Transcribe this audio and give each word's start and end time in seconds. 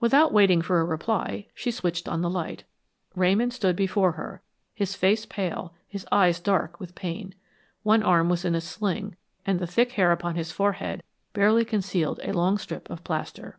Without 0.00 0.32
waiting 0.32 0.62
for 0.62 0.80
a 0.80 0.86
reply 0.86 1.48
she 1.54 1.70
switched 1.70 2.08
on 2.08 2.22
the 2.22 2.30
light. 2.30 2.64
Ramon 3.14 3.50
stood 3.50 3.76
before 3.76 4.12
her, 4.12 4.40
his 4.72 4.94
face 4.96 5.26
pale, 5.26 5.74
his 5.86 6.06
eyes 6.10 6.40
dark 6.40 6.80
with 6.80 6.94
pain. 6.94 7.34
One 7.82 8.02
arm 8.02 8.30
was 8.30 8.46
in 8.46 8.54
a 8.54 8.60
sling 8.62 9.16
and 9.44 9.58
the 9.58 9.66
thick 9.66 9.92
hair 9.92 10.12
upon 10.12 10.34
his 10.34 10.50
forehead 10.50 11.02
barely 11.34 11.66
concealed 11.66 12.20
a 12.22 12.32
long 12.32 12.56
strip 12.56 12.88
of 12.88 13.04
plaster. 13.04 13.58